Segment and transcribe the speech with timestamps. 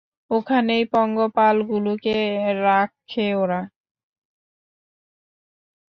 [0.31, 2.15] ওখানেই পঙ্গপালগুলোকে
[2.63, 3.61] রাখে ওরা।